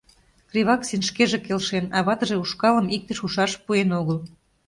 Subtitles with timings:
[0.49, 4.19] Криваксин шкеже келшен, а ватыже ушкалым иктыш ушаш пуэн огыл.